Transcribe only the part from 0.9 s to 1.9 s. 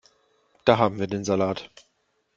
wir den Salat.